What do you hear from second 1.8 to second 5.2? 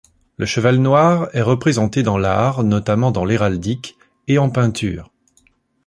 dans l'art, notamment dans l'héraldique, et en peinture.